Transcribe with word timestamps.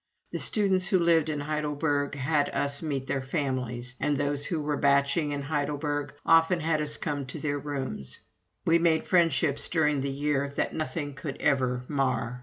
The 0.31 0.39
students 0.39 0.87
who 0.87 0.97
lived 0.97 1.29
in 1.29 1.39
Heidelberg 1.41 2.15
had 2.15 2.49
us 2.55 2.81
meet 2.81 3.05
their 3.05 3.21
families, 3.21 3.95
and 3.99 4.17
those 4.17 4.47
who 4.47 4.59
were 4.59 4.75
batching 4.75 5.31
in 5.31 5.43
Heidelberg 5.43 6.13
often 6.25 6.59
had 6.59 6.81
us 6.81 6.97
come 6.97 7.27
to 7.27 7.37
their 7.39 7.59
rooms. 7.59 8.19
We 8.65 8.79
made 8.79 9.03
friendships 9.05 9.67
during 9.69 10.01
that 10.01 10.09
year 10.09 10.51
that 10.57 10.73
nothing 10.73 11.13
could 11.13 11.37
ever 11.39 11.83
mar. 11.87 12.39